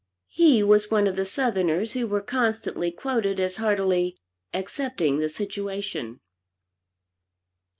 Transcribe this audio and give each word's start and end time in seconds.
He 0.31 0.63
was 0.63 0.89
one 0.89 1.05
of 1.05 1.15
the 1.15 1.25
Southerners 1.25 1.91
who 1.93 2.07
were 2.07 2.21
constantly 2.23 2.89
quoted 2.89 3.39
as 3.39 3.57
heartily 3.57 4.19
"accepting 4.51 5.19
the 5.19 5.29
situation." 5.29 6.21